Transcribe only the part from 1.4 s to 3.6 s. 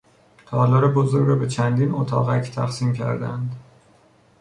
چندین اتاقک تقسیم کردهاند.